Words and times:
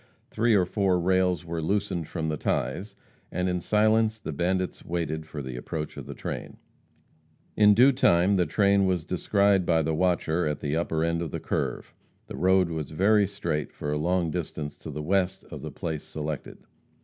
Three 0.31 0.55
or 0.55 0.65
four 0.65 0.99
rails 0.99 1.45
were 1.45 1.61
loosened 1.61 2.07
from 2.07 2.27
the 2.27 2.35
ties, 2.35 2.95
and 3.31 3.47
in 3.47 3.61
silence 3.61 4.19
the 4.19 4.31
bandits 4.31 4.83
waited 4.83 5.27
for 5.27 5.43
the 5.43 5.55
approach 5.55 5.95
of 5.95 6.07
the 6.07 6.15
train. 6.15 6.57
In 7.55 7.75
due 7.75 7.91
time 7.91 8.35
the 8.35 8.47
train 8.47 8.87
was 8.87 9.05
descried 9.05 9.63
by 9.63 9.83
the 9.83 9.93
watcher 9.93 10.47
at 10.47 10.59
the 10.59 10.75
upper 10.75 11.03
end 11.03 11.21
of 11.21 11.29
the 11.29 11.39
curve 11.39 11.93
the 12.25 12.35
road 12.35 12.71
was 12.71 12.89
very 12.89 13.27
straight 13.27 13.71
for 13.71 13.91
a 13.91 13.97
long 13.99 14.31
distance 14.31 14.75
to 14.79 14.89
the 14.89 15.03
west 15.03 15.43
of 15.51 15.61
the 15.61 15.69
place 15.71 16.01
selected. 16.03 16.57